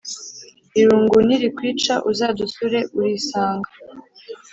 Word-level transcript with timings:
Irungu 0.79 1.17
ni 1.27 1.35
rikwica 1.41 1.95
uzadusure 2.11 2.79
urisanga 2.99 3.69